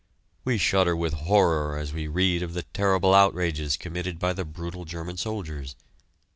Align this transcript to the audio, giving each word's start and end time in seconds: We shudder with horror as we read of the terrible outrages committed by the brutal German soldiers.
We 0.43 0.57
shudder 0.57 0.95
with 0.95 1.13
horror 1.13 1.77
as 1.77 1.93
we 1.93 2.07
read 2.07 2.41
of 2.41 2.55
the 2.55 2.63
terrible 2.63 3.13
outrages 3.13 3.77
committed 3.77 4.17
by 4.17 4.33
the 4.33 4.43
brutal 4.45 4.83
German 4.83 5.17
soldiers. 5.17 5.75